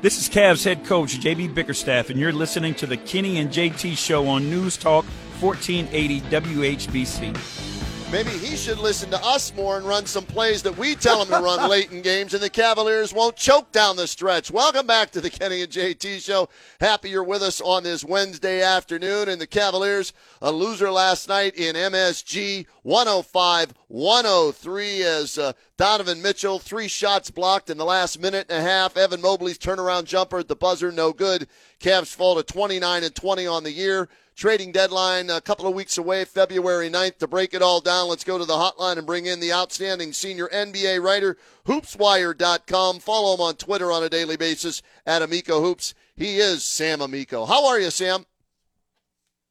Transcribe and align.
This 0.00 0.18
is 0.18 0.28
Cavs 0.28 0.64
head 0.64 0.84
coach 0.84 1.20
JB 1.20 1.54
Bickerstaff, 1.54 2.10
and 2.10 2.18
you're 2.18 2.32
listening 2.32 2.74
to 2.76 2.86
the 2.86 2.96
Kenny 2.96 3.38
and 3.38 3.50
JT 3.50 3.96
show 3.96 4.26
on 4.26 4.48
News 4.50 4.76
Talk 4.76 5.04
1480 5.38 6.20
WHBC. 6.22 7.71
Maybe 8.12 8.32
he 8.32 8.56
should 8.56 8.78
listen 8.78 9.10
to 9.12 9.24
us 9.24 9.54
more 9.54 9.78
and 9.78 9.86
run 9.86 10.04
some 10.04 10.26
plays 10.26 10.62
that 10.64 10.76
we 10.76 10.94
tell 10.94 11.22
him 11.22 11.28
to 11.28 11.42
run 11.42 11.70
late 11.70 11.92
in 11.92 12.02
games, 12.02 12.34
and 12.34 12.42
the 12.42 12.50
Cavaliers 12.50 13.14
won't 13.14 13.36
choke 13.36 13.72
down 13.72 13.96
the 13.96 14.06
stretch. 14.06 14.50
Welcome 14.50 14.86
back 14.86 15.12
to 15.12 15.22
the 15.22 15.30
Kenny 15.30 15.62
and 15.62 15.72
JT 15.72 16.20
Show. 16.20 16.50
Happy 16.78 17.08
you're 17.08 17.24
with 17.24 17.42
us 17.42 17.62
on 17.62 17.84
this 17.84 18.04
Wednesday 18.04 18.60
afternoon. 18.60 19.30
And 19.30 19.40
the 19.40 19.46
Cavaliers, 19.46 20.12
a 20.42 20.52
loser 20.52 20.90
last 20.90 21.26
night 21.26 21.54
in 21.54 21.74
MSG, 21.74 22.66
105 22.82 23.72
103 23.88 25.02
as 25.04 25.38
uh, 25.38 25.54
Donovan 25.78 26.20
Mitchell, 26.20 26.58
three 26.58 26.88
shots 26.88 27.30
blocked 27.30 27.70
in 27.70 27.78
the 27.78 27.84
last 27.86 28.20
minute 28.20 28.46
and 28.50 28.58
a 28.58 28.68
half. 28.68 28.94
Evan 28.94 29.22
Mobley's 29.22 29.58
turnaround 29.58 30.04
jumper 30.04 30.38
at 30.38 30.48
the 30.48 30.56
buzzer, 30.56 30.92
no 30.92 31.14
good. 31.14 31.48
Cavs 31.80 32.14
fall 32.14 32.36
to 32.36 32.42
29 32.42 33.04
and 33.04 33.14
20 33.14 33.46
on 33.46 33.64
the 33.64 33.72
year. 33.72 34.10
Trading 34.34 34.72
deadline 34.72 35.28
a 35.28 35.40
couple 35.40 35.66
of 35.66 35.74
weeks 35.74 35.98
away, 35.98 36.24
February 36.24 36.88
9th. 36.88 37.18
To 37.18 37.28
break 37.28 37.52
it 37.52 37.62
all 37.62 37.80
down, 37.80 38.08
let's 38.08 38.24
go 38.24 38.38
to 38.38 38.44
the 38.44 38.54
hotline 38.54 38.96
and 38.96 39.06
bring 39.06 39.26
in 39.26 39.40
the 39.40 39.52
outstanding 39.52 40.12
senior 40.12 40.48
NBA 40.48 41.02
writer, 41.02 41.36
hoopswire.com. 41.66 43.00
Follow 43.00 43.34
him 43.34 43.40
on 43.40 43.54
Twitter 43.56 43.92
on 43.92 44.02
a 44.02 44.08
daily 44.08 44.36
basis 44.36 44.82
at 45.06 45.22
Amico 45.22 45.60
Hoops. 45.60 45.94
He 46.16 46.38
is 46.38 46.64
Sam 46.64 47.00
Amico. 47.00 47.44
How 47.44 47.66
are 47.68 47.78
you, 47.78 47.90
Sam? 47.90 48.24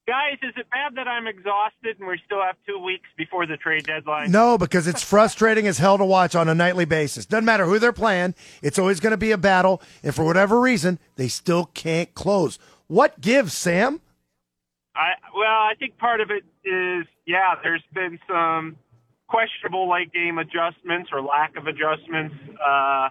Guys, 0.08 0.40
is 0.42 0.54
it 0.58 0.68
bad 0.72 0.96
that 0.96 1.08
I'm 1.08 1.28
exhausted 1.28 2.00
and 2.00 2.08
we 2.08 2.20
still 2.26 2.42
have 2.42 2.56
two 2.68 2.80
weeks 2.80 3.08
before 3.18 3.46
the 3.46 3.56
trade 3.56 3.86
deadline? 3.86 4.32
No, 4.32 4.58
because 4.58 4.88
it's 4.88 5.04
frustrating 5.04 5.68
as 5.68 5.78
hell 5.78 6.00
to 6.00 6.04
watch 6.04 6.36
on 6.36 6.50
a 6.50 6.56
nightly 6.56 6.86
basis. 6.86 7.28
Doesn't 7.28 7.46
matter 7.46 7.66
who 7.66 7.78
they're 7.78 7.94
playing, 7.94 8.34
it's 8.64 8.80
always 8.80 9.00
going 9.00 9.12
to 9.12 9.18
be 9.18 9.32
a 9.32 9.38
battle. 9.38 9.82
And 10.04 10.14
for 10.14 10.26
whatever 10.26 10.59
reason, 10.59 10.98
they 11.18 11.28
still 11.28 11.66
can't 11.66 12.14
close. 12.16 12.58
What 12.88 13.22
gives, 13.22 13.54
Sam? 13.54 14.02
I 14.95 15.11
well, 15.34 15.45
I 15.45 15.73
think 15.80 15.97
part 15.97 16.22
of 16.22 16.31
it 16.31 16.44
is 16.67 17.06
yeah. 17.25 17.56
There's 17.64 17.84
been 17.94 18.20
some 18.28 18.78
questionable 19.28 19.89
late 19.89 20.11
game 20.11 20.38
adjustments 20.38 21.09
or 21.14 21.22
lack 21.22 21.56
of 21.56 21.67
adjustments, 21.67 22.36
uh, 22.64 23.09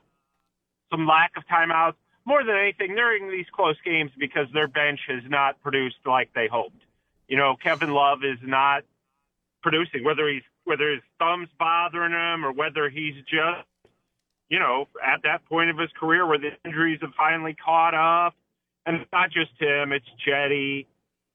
some 0.91 1.07
lack 1.07 1.33
of 1.37 1.45
timeouts. 1.47 1.95
More 2.27 2.45
than 2.45 2.55
anything, 2.55 2.91
in 2.91 3.31
these 3.31 3.47
close 3.51 3.77
games 3.85 4.11
because 4.19 4.47
their 4.53 4.69
bench 4.69 5.01
has 5.09 5.23
not 5.29 5.61
produced 5.63 5.97
like 6.05 6.31
they 6.35 6.49
hoped. 6.49 6.83
You 7.29 7.39
know, 7.39 7.57
Kevin 7.61 7.93
Love 7.93 8.25
is 8.25 8.39
not 8.43 8.85
producing, 9.63 10.05
whether 10.05 10.29
he's 10.29 10.43
whether 10.65 10.91
his 10.91 11.01
thumb's 11.19 11.49
bothering 11.59 12.13
him 12.13 12.45
or 12.45 12.53
whether 12.53 12.91
he's 12.91 13.15
just, 13.25 13.67
you 14.49 14.59
know, 14.59 14.87
at 15.03 15.23
that 15.23 15.45
point 15.47 15.71
of 15.71 15.79
his 15.79 15.91
career 15.99 16.27
where 16.27 16.39
the 16.39 16.51
injuries 16.65 16.99
have 17.01 17.15
finally 17.17 17.55
caught 17.55 17.95
up. 17.95 18.35
And 18.85 18.97
it's 18.97 19.11
not 19.13 19.31
just 19.31 19.51
him; 19.59 19.93
it's 19.93 20.07
Cedi 20.27 20.87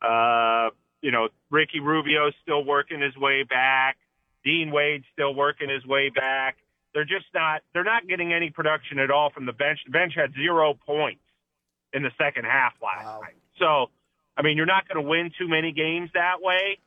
uh, 0.05 0.69
you 1.01 1.11
know, 1.11 1.29
Ricky 1.49 1.79
Rubio's 1.79 2.33
still 2.41 2.63
working 2.63 3.01
his 3.01 3.15
way 3.17 3.43
back. 3.43 3.97
Dean 4.43 4.71
Wade's 4.71 5.05
still 5.13 5.33
working 5.33 5.69
his 5.69 5.85
way 5.85 6.09
back. 6.09 6.57
They're 6.93 7.05
just 7.05 7.25
not. 7.33 7.61
They're 7.73 7.83
not 7.83 8.07
getting 8.07 8.31
any 8.31 8.51
production 8.51 8.99
at 8.99 9.11
all 9.11 9.29
from 9.29 9.45
the 9.45 9.53
bench. 9.53 9.79
The 9.85 9.91
bench 9.91 10.13
had 10.15 10.33
zero 10.33 10.75
points 10.85 11.21
in 11.93 12.03
the 12.03 12.11
second 12.17 12.45
half 12.45 12.73
last 12.81 13.05
wow. 13.05 13.19
night. 13.21 13.35
So, 13.59 13.89
I 14.37 14.43
mean, 14.43 14.57
you're 14.57 14.65
not 14.65 14.87
going 14.87 15.03
to 15.03 15.09
win 15.09 15.31
too 15.37 15.47
many 15.47 15.71
games 15.71 16.09
that 16.13 16.41
way. 16.41 16.77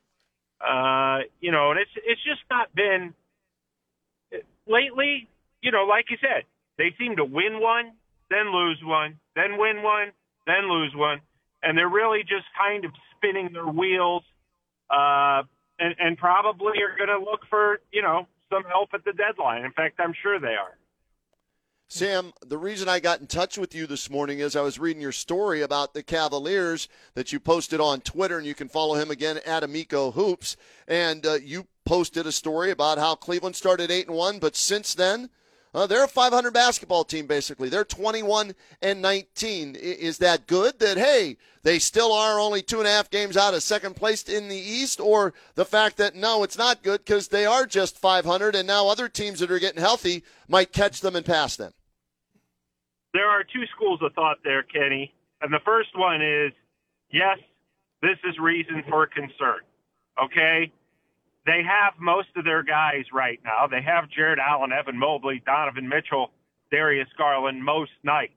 Uh, 0.60 1.20
you 1.40 1.52
know, 1.52 1.72
and 1.72 1.80
it's 1.80 1.90
it's 1.96 2.22
just 2.24 2.40
not 2.50 2.74
been 2.74 3.14
lately. 4.66 5.28
You 5.60 5.72
know, 5.72 5.84
like 5.84 6.06
you 6.10 6.16
said, 6.20 6.44
they 6.78 6.94
seem 6.98 7.16
to 7.16 7.24
win 7.24 7.60
one, 7.60 7.92
then 8.30 8.52
lose 8.52 8.80
one, 8.82 9.18
then 9.34 9.58
win 9.58 9.82
one, 9.82 10.12
then 10.46 10.70
lose 10.70 10.92
one 10.94 11.20
and 11.62 11.76
they're 11.76 11.88
really 11.88 12.20
just 12.20 12.46
kind 12.58 12.84
of 12.84 12.92
spinning 13.16 13.50
their 13.52 13.66
wheels, 13.66 14.22
uh, 14.90 15.42
and, 15.78 15.94
and 15.98 16.18
probably 16.18 16.82
are 16.82 16.96
going 16.96 17.08
to 17.08 17.24
look 17.24 17.40
for 17.48 17.80
you 17.92 18.02
know 18.02 18.26
some 18.50 18.64
help 18.64 18.90
at 18.94 19.04
the 19.04 19.12
deadline. 19.12 19.64
In 19.64 19.72
fact, 19.72 20.00
I'm 20.00 20.14
sure 20.22 20.40
they 20.40 20.54
are. 20.54 20.78
Sam, 21.90 22.34
the 22.46 22.58
reason 22.58 22.86
I 22.86 23.00
got 23.00 23.20
in 23.20 23.26
touch 23.26 23.56
with 23.56 23.74
you 23.74 23.86
this 23.86 24.10
morning 24.10 24.40
is 24.40 24.54
I 24.54 24.60
was 24.60 24.78
reading 24.78 25.00
your 25.00 25.10
story 25.10 25.62
about 25.62 25.94
the 25.94 26.02
Cavaliers 26.02 26.86
that 27.14 27.32
you 27.32 27.40
posted 27.40 27.80
on 27.80 28.02
Twitter, 28.02 28.36
and 28.36 28.46
you 28.46 28.54
can 28.54 28.68
follow 28.68 28.94
him 28.96 29.10
again 29.10 29.40
at 29.46 29.64
Amico 29.64 30.10
Hoops. 30.10 30.58
And 30.86 31.24
uh, 31.24 31.38
you 31.42 31.66
posted 31.86 32.26
a 32.26 32.32
story 32.32 32.70
about 32.70 32.98
how 32.98 33.14
Cleveland 33.14 33.56
started 33.56 33.90
eight 33.90 34.06
and 34.06 34.14
one, 34.14 34.38
but 34.38 34.54
since 34.54 34.94
then 34.94 35.30
uh, 35.74 35.86
they're 35.86 36.04
a 36.04 36.08
500 36.08 36.52
basketball 36.52 37.04
team, 37.04 37.26
basically. 37.26 37.68
They're 37.68 37.84
21 37.84 38.54
and 38.80 39.02
19. 39.02 39.76
Is 39.76 40.18
that 40.18 40.46
good 40.46 40.78
that, 40.78 40.96
hey, 40.96 41.36
they 41.62 41.78
still 41.78 42.12
are 42.12 42.40
only 42.40 42.62
two 42.62 42.78
and 42.78 42.88
a 42.88 42.90
half 42.90 43.10
games 43.10 43.36
out 43.36 43.54
of 43.54 43.62
second 43.62 43.96
place 43.96 44.22
in 44.22 44.48
the 44.48 44.56
East? 44.56 45.00
Or 45.00 45.34
the 45.54 45.64
fact 45.64 45.96
that, 45.98 46.14
no, 46.14 46.42
it's 46.42 46.58
not 46.58 46.82
good 46.82 47.04
because 47.04 47.28
they 47.28 47.46
are 47.46 47.66
just 47.66 47.98
500 47.98 48.54
and 48.54 48.66
now 48.66 48.88
other 48.88 49.08
teams 49.08 49.40
that 49.40 49.50
are 49.50 49.58
getting 49.58 49.80
healthy 49.80 50.24
might 50.48 50.72
catch 50.72 51.00
them 51.00 51.16
and 51.16 51.26
pass 51.26 51.56
them? 51.56 51.72
There 53.14 53.28
are 53.28 53.42
two 53.42 53.66
schools 53.74 54.00
of 54.02 54.12
thought 54.14 54.38
there, 54.44 54.62
Kenny. 54.62 55.12
And 55.40 55.52
the 55.52 55.60
first 55.64 55.90
one 55.96 56.22
is 56.22 56.52
yes, 57.10 57.38
this 58.02 58.18
is 58.28 58.38
reason 58.38 58.82
for 58.88 59.06
concern. 59.06 59.60
Okay? 60.22 60.72
They 61.48 61.62
have 61.62 61.94
most 61.98 62.28
of 62.36 62.44
their 62.44 62.62
guys 62.62 63.06
right 63.10 63.40
now. 63.42 63.66
They 63.68 63.80
have 63.80 64.10
Jarrett 64.10 64.38
Allen, 64.38 64.70
Evan 64.70 64.98
Mobley, 64.98 65.42
Donovan 65.46 65.88
Mitchell, 65.88 66.30
Darius 66.70 67.08
Garland 67.16 67.64
most 67.64 67.92
nights, 68.02 68.34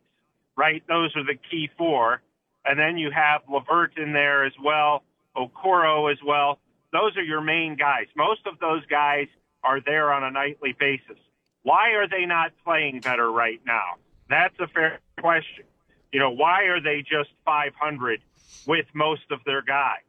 right? 0.55 0.81
Those 0.87 1.13
are 1.17 1.23
the 1.25 1.35
key 1.35 1.69
four. 1.77 2.21
And 2.63 2.79
then 2.79 2.97
you 2.97 3.11
have 3.11 3.41
LeVert 3.49 3.97
in 3.97 4.13
there 4.13 4.45
as 4.45 4.53
well, 4.63 5.03
Okoro 5.35 6.09
as 6.09 6.19
well. 6.25 6.59
Those 6.93 7.17
are 7.17 7.21
your 7.21 7.41
main 7.41 7.75
guys. 7.75 8.05
Most 8.15 8.47
of 8.47 8.59
those 8.59 8.85
guys 8.85 9.27
are 9.61 9.81
there 9.81 10.13
on 10.13 10.23
a 10.23 10.31
nightly 10.31 10.73
basis. 10.79 11.19
Why 11.63 11.91
are 11.95 12.07
they 12.07 12.25
not 12.25 12.53
playing 12.63 13.01
better 13.01 13.29
right 13.29 13.59
now? 13.65 13.95
That's 14.29 14.57
a 14.61 14.67
fair 14.67 14.99
question. 15.19 15.65
You 16.13 16.19
know, 16.21 16.31
why 16.31 16.63
are 16.63 16.79
they 16.79 17.01
just 17.01 17.31
500 17.43 18.21
with 18.67 18.85
most 18.93 19.29
of 19.31 19.39
their 19.45 19.61
guys? 19.61 19.99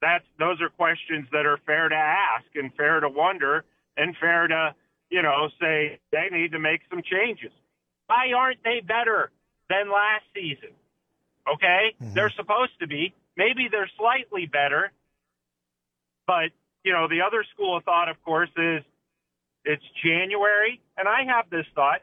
That's 0.00 0.24
those 0.38 0.60
are 0.60 0.68
questions 0.68 1.26
that 1.32 1.46
are 1.46 1.58
fair 1.66 1.88
to 1.88 1.94
ask 1.94 2.44
and 2.54 2.72
fair 2.74 3.00
to 3.00 3.08
wonder 3.08 3.64
and 3.96 4.16
fair 4.20 4.46
to 4.46 4.74
you 5.10 5.22
know 5.22 5.48
say 5.60 5.98
they 6.12 6.28
need 6.30 6.52
to 6.52 6.58
make 6.58 6.82
some 6.90 7.02
changes. 7.02 7.52
Why 8.06 8.32
aren't 8.36 8.62
they 8.62 8.80
better 8.80 9.30
than 9.68 9.90
last 9.90 10.24
season? 10.34 10.70
Okay, 11.48 11.94
mm-hmm. 12.00 12.14
they're 12.14 12.32
supposed 12.36 12.78
to 12.80 12.86
be. 12.86 13.14
Maybe 13.36 13.68
they're 13.70 13.90
slightly 13.96 14.46
better, 14.46 14.92
but 16.26 16.50
you 16.84 16.92
know 16.92 17.08
the 17.08 17.22
other 17.22 17.44
school 17.54 17.76
of 17.76 17.84
thought, 17.84 18.08
of 18.08 18.22
course, 18.24 18.50
is 18.56 18.82
it's 19.64 19.84
January, 20.04 20.80
and 20.96 21.08
I 21.08 21.24
have 21.24 21.48
this 21.50 21.66
thought: 21.74 22.02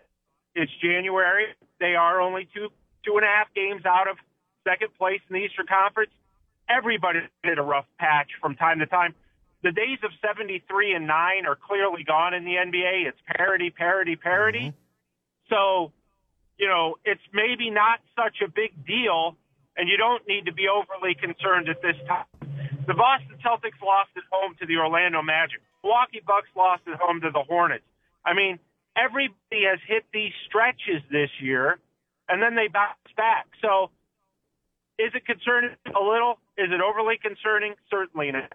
it's 0.56 0.72
January. 0.82 1.46
They 1.80 1.96
are 1.96 2.22
only 2.22 2.48
two 2.54 2.70
two 3.06 3.18
and 3.18 3.26
a 3.26 3.28
half 3.28 3.54
games 3.54 3.86
out 3.86 4.10
of 4.10 4.18
second 4.64 4.94
place 4.98 5.22
in 5.30 5.36
the 5.36 5.44
Eastern 5.44 5.68
Conference 5.68 6.12
everybody 6.76 7.20
hit 7.44 7.58
a 7.58 7.64
rough 7.64 7.86
patch 8.00 8.30
from 8.42 8.56
time 8.56 8.80
to 8.80 8.86
time. 8.86 9.14
The 9.64 9.72
days 9.72 10.00
of 10.04 10.12
73 10.26 10.94
and 10.94 11.08
9 11.08 11.46
are 11.46 11.56
clearly 11.56 12.04
gone 12.04 12.34
in 12.34 12.44
the 12.44 12.56
NBA. 12.56 13.08
It's 13.08 13.18
parity, 13.26 13.70
parity, 13.70 14.16
parity. 14.16 14.74
Mm-hmm. 14.74 15.50
So, 15.50 15.92
you 16.58 16.68
know, 16.68 16.96
it's 17.06 17.22
maybe 17.34 17.70
not 17.70 18.00
such 18.16 18.42
a 18.44 18.50
big 18.50 18.86
deal, 18.86 19.38
and 19.78 19.88
you 19.88 19.98
don't 19.98 20.28
need 20.28 20.46
to 20.46 20.54
be 20.54 20.68
overly 20.68 21.16
concerned 21.16 21.70
at 21.70 21.82
this 21.82 21.96
time. 22.08 22.26
The 22.86 22.94
Boston 22.94 23.38
Celtics 23.40 23.80
lost 23.82 24.10
at 24.18 24.24
home 24.30 24.56
to 24.60 24.66
the 24.66 24.78
Orlando 24.78 25.22
Magic. 25.22 25.62
Milwaukee 25.84 26.22
Bucks 26.26 26.50
lost 26.56 26.84
at 26.92 27.00
home 27.00 27.22
to 27.22 27.32
the 27.32 27.44
Hornets. 27.48 27.86
I 28.26 28.34
mean, 28.34 28.60
everybody 28.98 29.64
has 29.64 29.80
hit 29.88 30.04
these 30.14 30.34
stretches 30.48 31.02
this 31.10 31.30
year, 31.40 31.80
and 32.28 32.42
then 32.42 32.56
they 32.56 32.68
bounce 32.68 33.00
back. 33.16 33.48
So, 33.62 33.92
is 35.00 35.12
it 35.16 35.26
concerning 35.26 35.72
a 35.88 36.04
little? 36.04 36.40
Is 36.58 36.70
it 36.72 36.82
overly 36.82 37.18
concerning? 37.18 37.76
Certainly 37.90 38.32
not. 38.32 38.54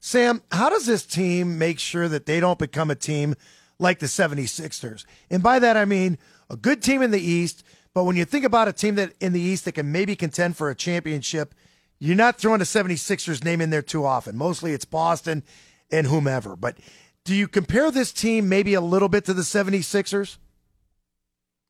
Sam, 0.00 0.42
how 0.50 0.68
does 0.68 0.86
this 0.86 1.06
team 1.06 1.58
make 1.58 1.78
sure 1.78 2.08
that 2.08 2.26
they 2.26 2.40
don't 2.40 2.58
become 2.58 2.90
a 2.90 2.96
team 2.96 3.36
like 3.78 4.00
the 4.00 4.06
76ers? 4.06 5.04
And 5.30 5.42
by 5.42 5.60
that, 5.60 5.76
I 5.76 5.84
mean 5.84 6.18
a 6.50 6.56
good 6.56 6.82
team 6.82 7.02
in 7.02 7.12
the 7.12 7.20
East. 7.20 7.64
But 7.94 8.04
when 8.04 8.16
you 8.16 8.24
think 8.24 8.44
about 8.44 8.66
a 8.66 8.72
team 8.72 8.96
that 8.96 9.12
in 9.20 9.32
the 9.32 9.40
East 9.40 9.64
that 9.66 9.72
can 9.72 9.92
maybe 9.92 10.16
contend 10.16 10.56
for 10.56 10.70
a 10.70 10.74
championship, 10.74 11.54
you're 12.00 12.16
not 12.16 12.36
throwing 12.36 12.58
the 12.58 12.64
76ers 12.64 13.44
name 13.44 13.60
in 13.60 13.70
there 13.70 13.82
too 13.82 14.04
often. 14.04 14.36
Mostly 14.36 14.72
it's 14.72 14.84
Boston 14.84 15.44
and 15.92 16.08
whomever. 16.08 16.56
But 16.56 16.78
do 17.24 17.34
you 17.34 17.46
compare 17.46 17.92
this 17.92 18.12
team 18.12 18.48
maybe 18.48 18.74
a 18.74 18.80
little 18.80 19.08
bit 19.08 19.24
to 19.26 19.34
the 19.34 19.42
76ers? 19.42 20.38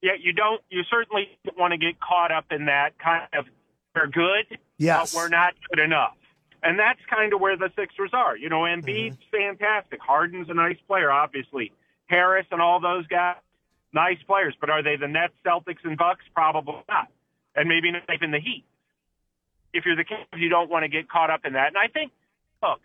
Yeah, 0.00 0.12
you 0.18 0.32
don't. 0.32 0.62
You 0.70 0.82
certainly 0.90 1.28
don't 1.44 1.58
want 1.58 1.72
to 1.72 1.78
get 1.78 2.00
caught 2.00 2.32
up 2.32 2.46
in 2.50 2.64
that 2.66 2.98
kind 2.98 3.28
of 3.34 3.44
we're 3.94 4.06
good, 4.06 4.58
yes. 4.78 5.12
but 5.12 5.18
we're 5.18 5.28
not 5.28 5.54
good 5.70 5.82
enough. 5.82 6.16
And 6.62 6.78
that's 6.78 7.00
kind 7.10 7.32
of 7.32 7.40
where 7.40 7.56
the 7.56 7.70
Sixers 7.76 8.10
are. 8.12 8.36
You 8.36 8.48
know, 8.48 8.60
Embiid's 8.60 9.16
mm-hmm. 9.16 9.56
fantastic. 9.58 10.00
Harden's 10.00 10.48
a 10.48 10.54
nice 10.54 10.78
player, 10.86 11.10
obviously. 11.10 11.72
Harris 12.06 12.46
and 12.50 12.60
all 12.60 12.80
those 12.80 13.06
guys, 13.08 13.36
nice 13.92 14.18
players. 14.26 14.54
But 14.60 14.70
are 14.70 14.82
they 14.82 14.96
the 14.96 15.08
Nets, 15.08 15.34
Celtics, 15.44 15.84
and 15.84 15.98
Bucks? 15.98 16.24
Probably 16.34 16.82
not. 16.88 17.08
And 17.56 17.68
maybe 17.68 17.90
not 17.90 18.02
even 18.14 18.30
the 18.30 18.40
Heat. 18.40 18.64
If 19.72 19.84
you're 19.86 19.96
the 19.96 20.04
Cavs, 20.04 20.38
you 20.38 20.48
don't 20.48 20.70
want 20.70 20.84
to 20.84 20.88
get 20.88 21.08
caught 21.08 21.30
up 21.30 21.40
in 21.44 21.54
that. 21.54 21.68
And 21.68 21.78
I 21.78 21.88
think, 21.88 22.12
look, 22.62 22.80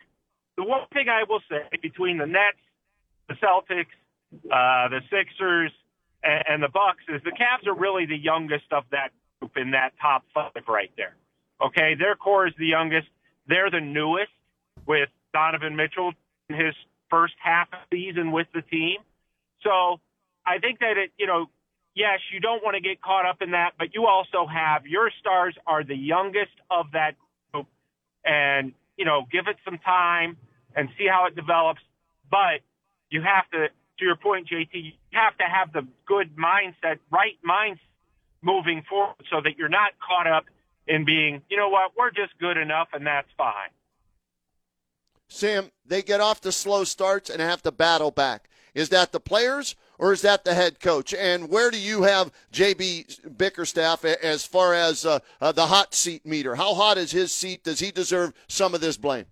the 0.56 0.63
one 0.63 0.88
thing 0.94 1.07
I 1.09 1.24
will 1.30 1.42
say 1.50 1.68
between 1.81 2.18
the 2.18 2.25
Nets, 2.25 2.57
the 3.27 3.36
Celtics, 3.36 3.94
uh, 4.33 4.89
the 4.89 5.01
Sixers, 5.12 5.71
and, 6.24 6.44
and 6.50 6.63
the 6.63 6.69
Bucks 6.69 7.04
is 7.09 7.21
the 7.24 7.31
Cavs 7.31 7.68
are 7.68 7.75
really 7.75 8.06
the 8.06 8.18
youngest 8.18 8.71
of 8.71 8.86
that 8.92 9.12
group 9.48 9.66
in 9.66 9.72
that 9.72 9.92
top 10.02 10.24
five 10.34 10.52
right 10.68 10.92
there. 10.98 11.16
Okay, 11.62 11.96
their 11.98 12.16
core 12.16 12.48
is 12.48 12.54
the 12.58 12.66
youngest. 12.66 13.08
They're 13.48 13.72
the 13.72 13.82
newest 13.82 14.32
with 14.86 15.10
Donovan 15.34 15.76
Mitchell 15.76 16.14
in 16.50 16.56
his 16.56 16.76
first 17.10 17.34
half 17.44 17.68
of 17.74 17.80
the 17.90 17.98
season 17.98 18.32
with 18.32 18.48
the 18.54 18.62
team. 18.62 18.98
So 19.64 20.00
I 20.46 20.60
think 20.60 20.80
that 20.80 20.98
it, 20.98 21.12
you 21.18 21.26
know, 21.26 21.48
yes, 21.96 22.20
you 22.32 22.40
don't 22.40 22.64
want 22.64 22.76
to 22.76 22.82
get 22.82 23.02
caught 23.02 23.26
up 23.26 23.42
in 23.42 23.52
that, 23.52 23.72
but 23.78 23.94
you 23.94 24.06
also 24.06 24.46
have 24.46 24.86
your 24.86 25.10
stars 25.20 25.56
are 25.66 25.84
the 25.84 25.96
youngest 25.96 26.54
of 26.70 26.88
that 26.94 27.14
group, 27.52 27.68
and 28.24 28.74
you 28.98 29.06
know, 29.06 29.26
give 29.32 29.48
it 29.48 29.58
some 29.66 29.80
time 29.80 30.38
and 30.76 30.90
see 30.98 31.08
how 31.10 31.26
it 31.26 31.36
develops. 31.36 31.82
But 32.30 32.62
you 33.10 33.22
have 33.22 33.50
to, 33.52 33.68
to 33.70 34.06
your 34.06 34.16
point, 34.16 34.48
JT, 34.48 34.74
you 34.74 34.92
have 35.14 35.38
to 35.38 35.46
have 35.46 35.74
the 35.74 35.88
good 36.06 36.36
mindset, 36.36 37.00
right 37.10 37.38
mindset 37.48 37.80
moving 38.42 38.84
forward, 38.89 39.16
so 39.30 39.42
that 39.42 39.57
you're 39.57 39.69
not 39.69 39.92
caught 40.06 40.28
up 40.28 40.45
in 40.88 41.06
being, 41.06 41.42
you 41.50 41.57
know 41.57 41.69
what, 41.69 41.92
we're 41.98 42.12
just 42.12 42.38
good 42.39 42.57
enough, 42.57 42.89
and 42.94 43.06
that's 43.06 43.28
fine. 43.38 43.69
Sam, 45.28 45.72
they 45.86 46.01
get 46.01 46.22
off 46.22 46.42
the 46.42 46.51
slow 46.51 46.84
starts 46.84 47.30
and 47.30 47.42
have 47.42 47.62
to 47.63 47.72
battle 47.72 48.12
back. 48.12 48.50
Is 48.74 48.89
that 48.89 49.12
the 49.12 49.19
players 49.19 49.75
or 49.98 50.13
is 50.13 50.22
that 50.22 50.45
the 50.45 50.54
head 50.54 50.80
coach? 50.80 51.13
And 51.13 51.50
where 51.50 51.72
do 51.72 51.80
you 51.80 52.04
have 52.04 52.31
JB 52.54 53.38
Bickerstaff 53.38 54.06
as 54.06 54.45
far 54.45 54.74
as 54.74 55.06
uh, 55.06 55.19
uh, 55.42 55.51
the 55.51 55.68
hot 55.68 55.94
seat 55.95 56.25
meter? 56.25 56.56
How 56.56 56.75
hot 56.75 56.98
is 56.98 57.12
his 57.12 57.33
seat? 57.33 57.63
Does 57.63 57.80
he 57.80 57.92
deserve 57.92 58.33
some 58.48 58.75
of 58.75 58.81
this 58.81 58.95
blame? 58.95 59.25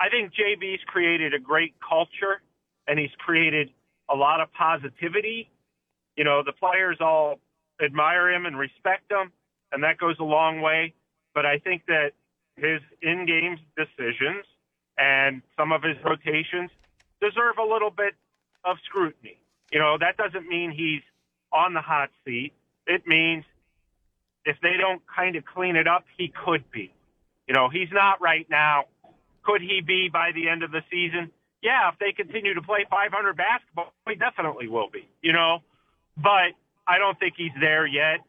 I 0.00 0.08
think 0.08 0.32
JB's 0.32 0.82
created 0.86 1.34
a 1.34 1.38
great 1.38 1.74
culture 1.86 2.40
and 2.88 2.98
he's 2.98 3.14
created 3.18 3.70
a 4.10 4.16
lot 4.16 4.40
of 4.40 4.52
positivity. 4.52 5.50
You 6.16 6.24
know, 6.24 6.42
the 6.42 6.52
players 6.52 6.96
all 7.00 7.38
admire 7.82 8.30
him 8.30 8.46
and 8.46 8.58
respect 8.58 9.10
him, 9.10 9.32
and 9.72 9.82
that 9.84 9.98
goes 9.98 10.16
a 10.20 10.24
long 10.24 10.60
way. 10.60 10.94
But 11.34 11.46
I 11.46 11.58
think 11.58 11.86
that 11.86 12.12
his 12.56 12.80
in-game 13.00 13.58
decisions 13.76 14.44
and 14.98 15.42
some 15.56 15.72
of 15.72 15.82
his 15.82 15.96
rotations 16.04 16.70
deserve 17.20 17.58
a 17.58 17.64
little 17.64 17.90
bit 17.90 18.14
of 18.64 18.76
scrutiny. 18.84 19.38
You 19.72 19.78
know, 19.78 19.96
that 19.98 20.16
doesn't 20.16 20.46
mean 20.48 20.70
he's 20.70 21.02
on 21.52 21.74
the 21.74 21.80
hot 21.80 22.10
seat. 22.24 22.52
It 22.86 23.06
means 23.06 23.44
if 24.44 24.56
they 24.62 24.76
don't 24.78 25.02
kind 25.06 25.36
of 25.36 25.44
clean 25.44 25.76
it 25.76 25.86
up, 25.86 26.04
he 26.16 26.28
could 26.28 26.70
be. 26.70 26.92
You 27.48 27.54
know, 27.54 27.68
he's 27.68 27.88
not 27.92 28.20
right 28.20 28.46
now. 28.50 28.84
Could 29.42 29.60
he 29.60 29.80
be 29.80 30.08
by 30.12 30.30
the 30.34 30.48
end 30.48 30.62
of 30.62 30.70
the 30.70 30.82
season? 30.90 31.30
Yeah, 31.62 31.88
if 31.90 31.98
they 31.98 32.12
continue 32.12 32.54
to 32.54 32.62
play 32.62 32.84
500 32.90 33.36
basketball, 33.36 33.92
he 34.08 34.14
definitely 34.14 34.68
will 34.68 34.90
be. 34.90 35.08
You 35.22 35.32
know, 35.32 35.58
but 36.16 36.52
I 36.86 36.98
don't 36.98 37.18
think 37.18 37.34
he's 37.36 37.52
there 37.60 37.86
yet. 37.86 38.20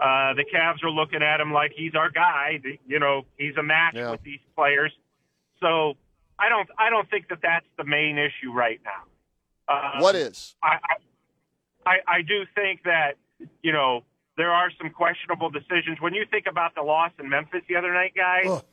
Uh, 0.00 0.34
the 0.34 0.44
Cavs 0.44 0.82
are 0.84 0.90
looking 0.90 1.22
at 1.22 1.40
him 1.40 1.52
like 1.52 1.72
he's 1.74 1.94
our 1.94 2.10
guy. 2.10 2.60
You 2.86 2.98
know, 2.98 3.22
he's 3.36 3.56
a 3.56 3.62
match 3.62 3.94
yeah. 3.96 4.10
with 4.12 4.22
these 4.22 4.40
players. 4.56 4.92
So 5.60 5.94
I 6.38 6.48
don't, 6.48 6.68
I 6.78 6.88
don't 6.88 7.10
think 7.10 7.28
that 7.28 7.38
that's 7.42 7.66
the 7.76 7.84
main 7.84 8.16
issue 8.16 8.52
right 8.52 8.80
now. 8.84 9.02
Uh, 9.68 10.00
what 10.00 10.14
is? 10.14 10.54
I, 10.62 10.78
I, 11.84 11.96
I 12.06 12.22
do 12.22 12.44
think 12.54 12.84
that 12.84 13.14
you 13.62 13.72
know 13.72 14.02
there 14.36 14.50
are 14.50 14.70
some 14.80 14.90
questionable 14.90 15.50
decisions. 15.50 16.00
When 16.00 16.14
you 16.14 16.24
think 16.30 16.46
about 16.48 16.74
the 16.74 16.82
loss 16.82 17.12
in 17.18 17.28
Memphis 17.28 17.62
the 17.68 17.76
other 17.76 17.92
night, 17.92 18.12
guys, 18.16 18.46
Ugh. 18.48 18.64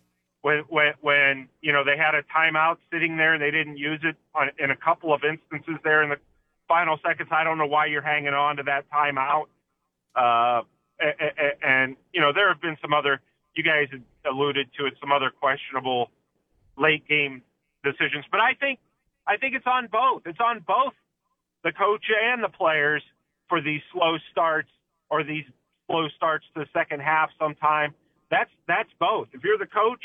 when 0.42 0.60
when 0.70 0.94
when 1.02 1.50
you 1.62 1.74
know 1.74 1.84
they 1.84 1.98
had 1.98 2.16
a 2.16 2.24
timeout 2.24 2.78
sitting 2.92 3.18
there 3.18 3.34
and 3.34 3.42
they 3.42 3.52
didn't 3.52 3.78
use 3.78 4.00
it 4.04 4.16
on, 4.34 4.52
in 4.60 4.72
a 4.72 4.76
couple 4.76 5.14
of 5.14 5.22
instances 5.24 5.76
there 5.84 6.04
in 6.04 6.10
the 6.10 6.18
final 6.68 6.98
seconds. 7.06 7.30
I 7.32 7.44
don't 7.44 7.58
know 7.58 7.68
why 7.68 7.88
you're 7.88 8.02
hanging 8.02 8.34
on 8.34 8.58
to 8.58 8.64
that 8.64 8.86
timeout. 8.92 9.46
Uh, 10.16 10.64
and, 11.00 11.54
and 11.62 11.96
you 12.14 12.22
know 12.22 12.32
there 12.34 12.48
have 12.50 12.62
been 12.62 12.78
some 12.82 12.94
other. 12.94 13.22
You 13.56 13.64
guys 13.64 13.88
alluded 14.30 14.68
to 14.78 14.86
it, 14.86 14.94
some 15.00 15.12
other 15.12 15.30
questionable 15.30 16.10
late 16.78 17.08
game 17.08 17.42
decisions. 17.84 18.26
But 18.32 18.40
I 18.42 18.54
think 18.54 18.80
I 19.28 19.38
think 19.38 19.56
it's 19.56 19.68
on 19.68 19.88
both. 19.92 20.24
It's 20.26 20.40
on 20.40 20.64
both 20.66 20.94
the 21.64 21.72
coach 21.72 22.06
and 22.10 22.44
the 22.44 22.50
players 22.50 23.04
for 23.50 23.62
these 23.62 23.82
slow 23.92 24.18
starts 24.32 24.70
or 25.10 25.24
these 25.24 25.46
slow 25.88 26.08
starts 26.16 26.46
to 26.54 26.62
the 26.62 26.70
second 26.74 27.02
half 27.02 27.30
sometime. 27.40 27.94
That's 28.30 28.50
that's 28.68 28.90
both. 29.00 29.28
If 29.34 29.44
you're 29.44 29.58
the 29.58 29.68
coach, 29.68 30.02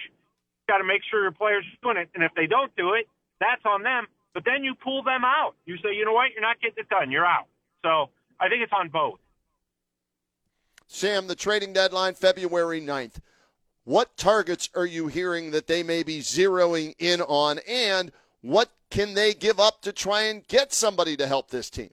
got 0.68 0.78
to 0.78 0.84
make 0.84 1.02
sure 1.10 1.22
your 1.22 1.32
players 1.32 1.64
are 1.64 1.80
doing 1.82 2.02
it, 2.02 2.10
and 2.14 2.22
if 2.22 2.32
they 2.36 2.46
don't 2.46 2.74
do 2.76 2.94
it, 2.94 3.08
that's 3.40 3.62
on 3.64 3.82
them. 3.82 4.06
But 4.34 4.44
then 4.44 4.62
you 4.62 4.74
pull 4.74 5.02
them 5.02 5.24
out. 5.24 5.54
You 5.66 5.76
say, 5.78 5.94
you 5.94 6.04
know 6.04 6.12
what, 6.12 6.32
you're 6.32 6.42
not 6.42 6.60
getting 6.60 6.78
it 6.78 6.88
done. 6.88 7.10
You're 7.10 7.26
out. 7.26 7.46
So 7.82 8.10
I 8.38 8.48
think 8.48 8.62
it's 8.62 8.72
on 8.72 8.88
both. 8.88 9.18
Sam, 10.86 11.26
the 11.26 11.34
trading 11.34 11.72
deadline 11.72 12.14
February 12.14 12.80
9th. 12.80 13.20
What 13.84 14.16
targets 14.16 14.68
are 14.74 14.86
you 14.86 15.06
hearing 15.06 15.52
that 15.52 15.66
they 15.66 15.82
may 15.82 16.02
be 16.02 16.20
zeroing 16.20 16.94
in 16.98 17.20
on, 17.22 17.58
and 17.66 18.12
what 18.40 18.70
can 18.90 19.14
they 19.14 19.32
give 19.34 19.58
up 19.58 19.82
to 19.82 19.92
try 19.92 20.22
and 20.22 20.46
get 20.46 20.72
somebody 20.72 21.16
to 21.16 21.26
help 21.26 21.50
this 21.50 21.70
team? 21.70 21.90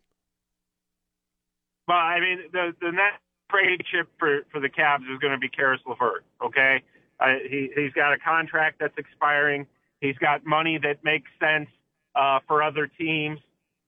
Well, 1.88 1.98
I 1.98 2.20
mean, 2.20 2.40
the 2.52 2.76
the 2.82 2.92
net 2.92 3.22
trade 3.50 3.82
chip 3.90 4.10
for 4.20 4.42
for 4.52 4.60
the 4.60 4.70
Cavs 4.70 5.12
is 5.12 5.20
going 5.20 5.34
to 5.34 5.40
be 5.40 5.48
Caris 5.48 5.80
LeVert. 5.88 6.26
Okay, 6.44 6.84
uh, 7.20 7.36
he 7.50 7.70
he's 7.74 7.94
got 7.94 8.14
a 8.14 8.18
contract 8.18 8.80
that's 8.80 8.98
expiring. 8.98 9.66
He's 10.02 10.18
got 10.18 10.46
money 10.46 10.78
that 10.84 11.04
makes 11.04 11.30
sense 11.40 11.70
uh, 12.18 12.40
for 12.48 12.64
other 12.64 12.88
teams. 12.88 13.40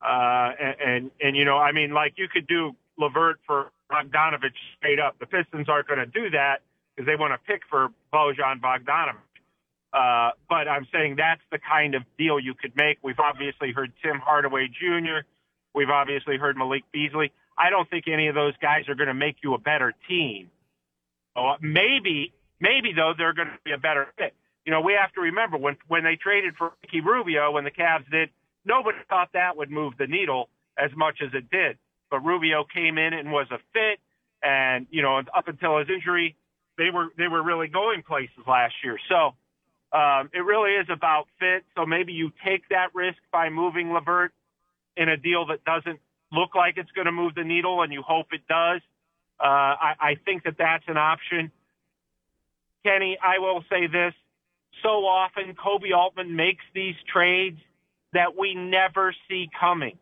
Uh, 0.02 0.52
and, 0.60 0.76
and 0.80 1.12
and 1.22 1.36
you 1.36 1.44
know, 1.44 1.58
I 1.58 1.72
mean, 1.72 1.92
like 1.92 2.14
you 2.18 2.28
could 2.30 2.48
do 2.48 2.76
LeVert 2.98 3.40
for 3.46 3.72
Bogdanovich 3.92 4.54
straight 4.78 5.00
up. 5.00 5.18
The 5.20 5.26
Pistons 5.26 5.68
aren't 5.68 5.88
going 5.88 6.00
to 6.00 6.06
do 6.06 6.30
that 6.30 6.62
because 6.96 7.08
they 7.08 7.16
want 7.16 7.34
to 7.34 7.40
pick 7.52 7.64
for 7.70 7.90
Bojan 8.14 8.62
Bogdanovich. 8.62 9.16
Uh, 9.92 10.32
but 10.48 10.68
I'm 10.68 10.88
saying 10.94 11.16
that's 11.18 11.42
the 11.52 11.58
kind 11.58 11.96
of 11.96 12.04
deal 12.18 12.40
you 12.40 12.54
could 12.54 12.76
make. 12.76 13.00
We've 13.02 13.20
obviously 13.20 13.72
heard 13.72 13.92
Tim 14.04 14.20
Hardaway 14.20 14.68
Jr. 14.68 15.26
We've 15.74 15.90
obviously 15.90 16.38
heard 16.38 16.56
Malik 16.58 16.84
Beasley. 16.92 17.32
I 17.58 17.70
don't 17.70 17.90
think 17.90 18.08
any 18.08 18.28
of 18.28 18.36
those 18.36 18.54
guys 18.62 18.88
are 18.88 18.96
going 18.96 19.08
to 19.08 19.14
make 19.14 19.38
you 19.44 19.54
a 19.56 19.58
better 19.58 19.94
team. 20.08 20.52
Oh, 21.36 21.56
maybe, 21.60 22.34
maybe 22.60 22.94
though 22.96 23.14
they're 23.18 23.34
going 23.34 23.48
to 23.48 23.60
be 23.66 23.72
a 23.72 23.78
better 23.78 24.08
fit. 24.18 24.34
You 24.70 24.76
know, 24.76 24.82
we 24.82 24.94
have 24.94 25.12
to 25.14 25.22
remember 25.22 25.58
when 25.58 25.78
when 25.88 26.04
they 26.04 26.16
traded 26.16 26.56
for 26.56 26.74
Ricky 26.84 27.02
Rubio, 27.02 27.50
when 27.50 27.64
the 27.64 27.72
Cavs 27.72 28.08
did, 28.12 28.30
nobody 28.64 29.00
thought 29.10 29.30
that 29.34 29.58
would 29.58 29.72
move 29.72 29.94
the 29.98 30.06
needle 30.06 30.48
as 30.78 30.92
much 30.96 31.24
as 31.24 31.34
it 31.34 31.50
did. 31.50 31.80
But 32.12 32.20
Rubio 32.20 32.66
came 32.72 33.00
in 33.00 33.16
and 33.16 33.32
was 33.32 33.48
a 33.50 33.58
fit, 33.74 34.00
and 34.44 34.86
you 34.92 35.02
know, 35.02 35.24
up 35.36 35.48
until 35.48 35.80
his 35.80 35.88
injury, 35.90 36.36
they 36.78 36.92
were 36.92 37.08
they 37.18 37.28
were 37.28 37.42
really 37.42 37.68
going 37.68 38.04
places 38.04 38.46
last 38.48 38.76
year. 38.84 39.00
So 39.10 39.34
um, 39.92 40.30
it 40.36 40.46
really 40.46 40.74
is 40.74 40.86
about 40.88 41.26
fit. 41.40 41.66
So 41.76 41.88
maybe 41.88 42.14
you 42.14 42.32
take 42.46 42.70
that 42.70 42.94
risk 42.94 43.18
by 43.32 43.50
moving 43.50 43.92
LeVert 43.92 44.34
in 44.96 45.10
a 45.10 45.18
deal 45.18 45.48
that 45.48 45.66
doesn't 45.66 46.00
look 46.32 46.54
like 46.54 46.78
it's 46.78 46.92
going 46.92 47.08
to 47.08 47.12
move 47.12 47.34
the 47.34 47.44
needle, 47.44 47.82
and 47.82 47.92
you 47.92 48.04
hope 48.04 48.28
it 48.34 48.42
does. 48.48 48.82
Uh, 49.40 49.48
I, 49.82 49.94
I 50.00 50.16
think 50.26 50.44
that 50.44 50.60
that's 50.60 50.84
an 50.86 50.98
option. 50.98 51.52
Kenny, 52.86 53.18
I 53.20 53.40
will 53.40 53.64
say 53.68 53.88
this. 53.88 54.14
So 54.84 55.06
often, 55.06 55.56
Koby 55.56 55.96
Altman 55.96 56.36
makes 56.36 56.64
these 56.74 56.96
trades 57.12 57.60
that 58.14 58.38
we 58.38 58.56
never 58.56 59.14
see 59.28 59.50
coming. 59.60 59.98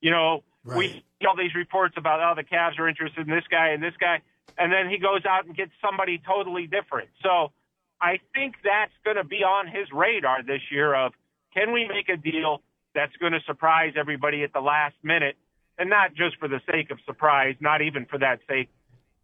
You 0.00 0.10
know, 0.10 0.44
right. 0.64 0.78
we 0.78 0.88
see 0.88 1.26
all 1.26 1.36
these 1.36 1.54
reports 1.54 1.94
about, 1.96 2.20
oh, 2.20 2.34
the 2.34 2.44
Cavs 2.44 2.78
are 2.78 2.88
interested 2.88 3.26
in 3.26 3.34
this 3.34 3.44
guy 3.50 3.68
and 3.68 3.82
this 3.82 3.94
guy, 4.00 4.20
and 4.58 4.72
then 4.72 4.88
he 4.88 4.98
goes 4.98 5.24
out 5.24 5.46
and 5.46 5.56
gets 5.56 5.72
somebody 5.80 6.20
totally 6.26 6.66
different. 6.66 7.08
So 7.22 7.52
I 8.00 8.18
think 8.34 8.56
that's 8.64 8.92
going 9.04 9.16
to 9.16 9.24
be 9.24 9.44
on 9.44 9.66
his 9.66 9.86
radar 9.92 10.42
this 10.42 10.62
year 10.70 10.94
of 10.94 11.12
can 11.54 11.72
we 11.72 11.86
make 11.86 12.08
a 12.08 12.16
deal 12.16 12.62
that's 12.94 13.14
going 13.16 13.32
to 13.32 13.40
surprise 13.46 13.94
everybody 13.96 14.42
at 14.42 14.52
the 14.52 14.60
last 14.60 14.96
minute 15.02 15.36
and 15.78 15.88
not 15.88 16.14
just 16.14 16.36
for 16.38 16.48
the 16.48 16.60
sake 16.70 16.90
of 16.90 16.98
surprise, 17.06 17.54
not 17.60 17.80
even 17.80 18.06
for 18.06 18.18
that 18.18 18.40
sake, 18.48 18.68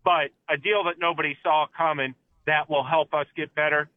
but 0.04 0.30
a 0.48 0.56
deal 0.56 0.84
that 0.84 0.94
nobody 0.98 1.36
saw 1.42 1.66
coming 1.76 2.14
that 2.46 2.70
will 2.70 2.84
help 2.84 3.12
us 3.12 3.26
get 3.36 3.54
better. 3.54 3.90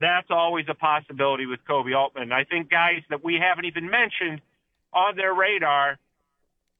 That's 0.00 0.28
always 0.30 0.66
a 0.68 0.74
possibility 0.74 1.46
with 1.46 1.60
Koby 1.68 1.96
Altman. 1.96 2.32
I 2.32 2.44
think 2.44 2.70
guys 2.70 3.02
that 3.10 3.24
we 3.24 3.34
haven't 3.34 3.64
even 3.64 3.90
mentioned 3.90 4.40
on 4.92 5.16
their 5.16 5.34
radar 5.34 5.98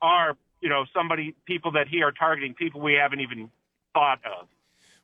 are, 0.00 0.37
you 0.60 0.68
know, 0.68 0.84
somebody, 0.94 1.34
people 1.44 1.72
that 1.72 1.88
he 1.88 2.02
are 2.02 2.12
targeting, 2.12 2.54
people 2.54 2.80
we 2.80 2.94
haven't 2.94 3.20
even 3.20 3.50
thought 3.92 4.20
of. 4.25 4.46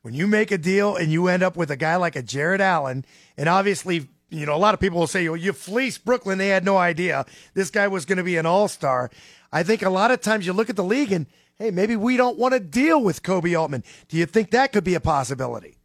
When 0.02 0.14
you 0.14 0.26
make 0.26 0.50
a 0.50 0.59
deal 0.59 0.97
and 0.97 1.11
you 1.11 1.28
end 1.28 1.42
up 1.42 1.56
with 1.56 1.71
a 1.71 1.76
guy 1.76 1.97
like 1.97 2.14
a 2.14 2.23
Jarrett 2.23 2.61
Allen, 2.61 3.04
and 3.37 3.49
obviously, 3.49 4.09
you 4.28 4.47
know, 4.47 4.54
a 4.54 4.59
lot 4.59 4.75
of 4.75 4.80
people 4.80 4.99
will 4.99 5.06
say, 5.06 5.28
well, 5.28 5.37
you 5.37 5.52
fleeced 5.52 6.04
Brooklyn. 6.04 6.38
They 6.38 6.49
had 6.49 6.64
no 6.64 6.76
idea 6.76 7.25
this 7.54 7.71
guy 7.71 7.88
was 7.88 8.04
going 8.04 8.18
to 8.18 8.25
be 8.25 8.37
an 8.37 8.47
all 8.47 8.68
star. 8.68 9.11
I 9.52 9.62
think 9.62 9.83
a 9.83 9.90
lot 9.90 10.11
of 10.11 10.21
times 10.21 10.47
you 10.47 10.52
look 10.52 10.71
at 10.71 10.76
the 10.76 10.85
league 10.85 11.11
and, 11.11 11.26
hey, 11.56 11.71
maybe 11.71 11.97
we 11.97 12.16
don't 12.16 12.38
want 12.38 12.54
to 12.54 12.61
deal 12.61 13.02
with 13.02 13.23
Koby 13.23 13.59
Altman. 13.59 13.83
Do 14.09 14.16
you 14.16 14.26
think 14.26 14.50
that 14.50 14.73
could 14.73 14.85
be 14.85 14.94
a 14.94 15.00
possibility? 15.00 15.78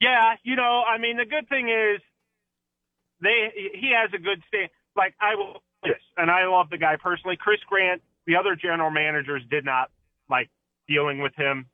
Yeah, 0.00 0.34
you 0.44 0.56
know, 0.56 0.82
I 0.86 0.98
mean, 0.98 1.16
the 1.16 1.24
good 1.24 1.48
thing 1.48 1.68
is 1.68 2.00
they 3.20 3.50
he 3.74 3.92
has 3.94 4.10
a 4.14 4.18
good 4.18 4.42
stand. 4.48 4.70
Like 4.96 5.14
I 5.20 5.34
will 5.34 5.62
this, 5.82 6.00
and 6.16 6.30
I 6.30 6.46
love 6.46 6.70
the 6.70 6.78
guy 6.78 6.96
personally. 6.96 7.36
Chris 7.36 7.60
Grant, 7.68 8.02
the 8.26 8.36
other 8.36 8.56
general 8.56 8.90
managers 8.90 9.42
did 9.50 9.64
not 9.64 9.90
like 10.30 10.50
dealing 10.86 11.20
with 11.20 11.34
him. 11.36 11.66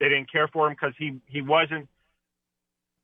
They 0.00 0.08
didn't 0.08 0.30
care 0.30 0.48
for 0.48 0.68
him 0.68 0.74
because 0.74 0.94
he 0.98 1.20
he 1.26 1.42
wasn't 1.42 1.88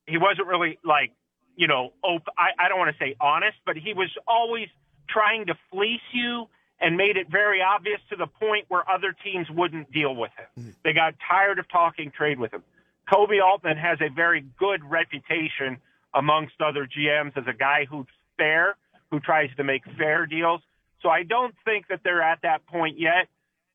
he 0.07 0.19
wasn't 0.19 0.47
really 0.47 0.79
like 0.85 1.13
you 1.57 1.67
know 1.67 1.93
op- 2.03 2.29
I 2.37 2.51
I 2.59 2.69
don't 2.69 2.79
want 2.79 2.97
to 2.97 3.05
say 3.05 3.17
honest, 3.21 3.57
but 3.67 3.77
he 3.77 3.95
was 3.95 4.11
always 4.27 4.69
trying 5.09 5.47
to 5.47 5.55
fleece 5.73 6.01
you 6.13 6.49
and 6.81 6.97
made 6.97 7.17
it 7.17 7.29
very 7.31 7.61
obvious 7.61 8.01
to 8.11 8.17
the 8.17 8.27
point 8.27 8.67
where 8.69 8.89
other 8.89 9.15
teams 9.25 9.49
wouldn't 9.51 9.91
deal 9.93 10.15
with 10.15 10.31
him. 10.37 10.47
Mm-hmm. 10.59 10.71
They 10.85 10.93
got 10.93 11.15
tired 11.29 11.59
of 11.59 11.69
talking 11.69 12.13
trade 12.17 12.39
with 12.39 12.53
him. 12.53 12.63
Koby 13.11 13.43
Altman 13.43 13.77
has 13.77 13.99
a 14.01 14.09
very 14.09 14.45
good 14.59 14.85
reputation 14.85 15.79
amongst 16.15 16.61
other 16.61 16.87
GMs 16.87 17.37
as 17.37 17.45
a 17.47 17.53
guy 17.53 17.87
who's 17.89 18.07
fair, 18.37 18.77
who 19.11 19.21
tries 19.21 19.51
to 19.57 19.65
make 19.65 19.83
fair 19.97 20.27
deals. 20.27 20.61
So 21.03 21.09
I 21.09 21.23
don't 21.23 21.55
think 21.65 21.89
that 21.89 22.01
they're 22.05 22.23
at 22.23 22.41
that 22.43 22.67
point 22.67 22.99
yet. 22.99 23.29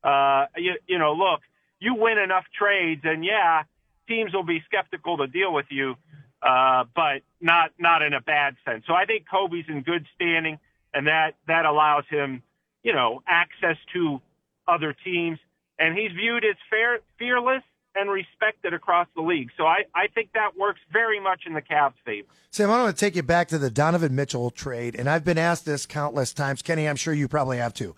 Uh, 0.04 0.46
you, 0.58 0.74
you 0.88 1.00
know, 1.00 1.14
look, 1.14 1.42
you 1.80 1.96
win 1.96 2.18
enough 2.18 2.46
trades, 2.58 3.02
and 3.04 3.24
yeah, 3.24 3.64
teams 4.08 4.34
will 4.34 4.44
be 4.44 4.62
skeptical 4.66 5.18
to 5.18 5.28
deal 5.28 5.54
with 5.54 5.68
you, 5.70 5.96
uh, 6.42 6.84
but 6.96 7.22
not 7.42 7.72
not 7.80 8.02
in 8.02 8.14
a 8.14 8.22
bad 8.22 8.56
sense. 8.66 8.84
So 8.88 8.94
I 8.94 9.06
think 9.06 9.26
Koby's 9.32 9.66
in 9.70 9.82
good 9.82 10.06
standing, 10.16 10.60
and 10.94 11.08
that 11.08 11.36
that 11.48 11.66
allows 11.66 12.04
him, 12.10 12.44
you 12.84 12.94
know, 12.94 13.22
access 13.28 13.78
to 13.94 14.22
other 14.68 14.94
teams, 15.04 15.40
and 15.80 15.98
he's 15.98 16.12
viewed 16.12 16.44
as 16.44 16.56
fair, 16.70 17.00
fearless 17.18 17.64
and 17.96 18.10
respected 18.10 18.74
across 18.74 19.08
the 19.16 19.22
league. 19.22 19.50
So 19.58 19.66
I, 19.66 19.84
I 19.96 20.08
think 20.14 20.32
that 20.34 20.58
works 20.58 20.80
very 20.92 21.20
much 21.20 21.42
in 21.46 21.54
the 21.54 21.62
Cavs' 21.62 21.94
favor. 22.06 22.28
Sam, 22.50 22.70
I 22.70 22.84
want 22.84 22.96
to 22.96 23.00
take 23.00 23.16
you 23.16 23.24
back 23.24 23.48
to 23.50 23.58
the 23.58 23.70
Donovan 23.70 24.16
Mitchell 24.16 24.52
trade, 24.52 24.96
and 24.96 25.10
I've 25.10 25.24
been 25.24 25.38
asked 25.38 25.66
this 25.66 25.86
countless 25.86 26.34
times. 26.34 26.62
Kenny, 26.62 26.88
I'm 26.88 26.96
sure 26.96 27.14
you 27.14 27.28
probably 27.28 27.58
have 27.58 27.74
too. 27.74 27.96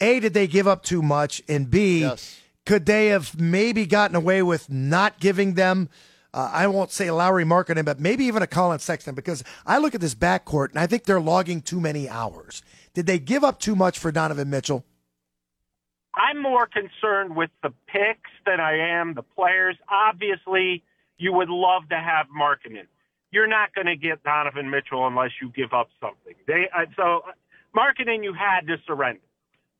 A, 0.00 0.20
did 0.20 0.34
they 0.34 0.46
give 0.46 0.66
up 0.66 0.82
too 0.82 1.02
much? 1.02 1.42
And 1.48 1.70
B, 1.70 2.00
yes. 2.00 2.40
could 2.66 2.86
they 2.86 3.08
have 3.08 3.38
maybe 3.40 3.86
gotten 3.86 4.16
away 4.16 4.42
with 4.42 4.68
not 4.68 5.20
giving 5.20 5.54
them? 5.54 5.88
Uh, 6.32 6.50
I 6.52 6.66
won't 6.66 6.90
say 6.90 7.10
Lauri 7.10 7.44
Markkanen, 7.44 7.84
but 7.84 8.00
maybe 8.00 8.24
even 8.24 8.42
a 8.42 8.46
Collin 8.48 8.80
Sexton, 8.80 9.14
because 9.14 9.44
I 9.64 9.78
look 9.78 9.94
at 9.94 10.00
this 10.00 10.16
backcourt 10.16 10.70
and 10.70 10.80
I 10.80 10.86
think 10.86 11.04
they're 11.04 11.20
logging 11.20 11.62
too 11.62 11.80
many 11.80 12.08
hours. 12.08 12.62
Did 12.92 13.06
they 13.06 13.20
give 13.20 13.44
up 13.44 13.60
too 13.60 13.76
much 13.76 13.98
for 13.98 14.10
Donovan 14.10 14.50
Mitchell? 14.50 14.84
I'm 16.16 16.40
more 16.40 16.66
concerned 16.66 17.36
with 17.36 17.50
the 17.62 17.70
picks 17.86 18.30
than 18.46 18.60
I 18.60 18.98
am 18.98 19.14
the 19.14 19.22
players. 19.22 19.76
Obviously, 19.88 20.84
you 21.18 21.32
would 21.32 21.48
love 21.48 21.88
to 21.90 21.96
have 21.96 22.26
Markkanen. 22.28 22.86
You're 23.30 23.48
not 23.48 23.74
going 23.74 23.86
to 23.86 23.96
get 23.96 24.22
Donovan 24.22 24.70
Mitchell 24.70 25.06
unless 25.06 25.30
you 25.42 25.50
give 25.50 25.72
up 25.72 25.88
something. 26.00 26.34
They 26.46 26.68
uh, 26.74 26.86
so 26.96 27.22
Markkanen 27.76 28.22
you 28.22 28.32
had 28.32 28.66
to 28.68 28.76
surrender. 28.86 29.20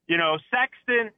You 0.09 0.19
know, 0.19 0.39
Sexton 0.51 1.11